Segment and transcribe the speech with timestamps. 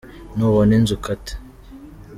[0.35, 1.33] nubona inzu ukate.